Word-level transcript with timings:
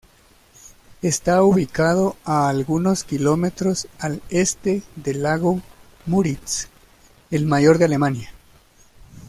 Está 1.03 1.43
ubicado 1.43 2.15
a 2.25 2.49
algunos 2.49 3.03
kilómetros 3.03 3.87
al 3.99 4.19
este 4.31 4.81
del 4.95 5.21
lago 5.21 5.61
Müritz, 6.07 6.69
el 7.29 7.45
mayor 7.45 7.77
de 7.77 7.85
Alemania. 7.85 8.31